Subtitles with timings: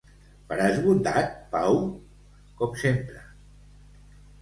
[0.51, 1.79] Faràs bondat, Pau?
[2.63, 3.25] Com sempre!